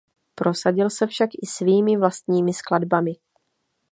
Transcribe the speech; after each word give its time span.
Prosadil 0.35 0.89
se 0.89 1.07
však 1.07 1.29
i 1.33 1.45
svými 1.45 1.97
vlastními 1.97 2.53
skladbami. 2.53 3.11